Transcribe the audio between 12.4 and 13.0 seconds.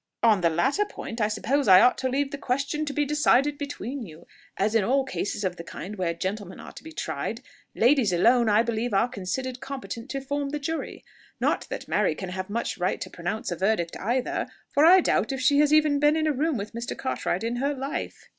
much right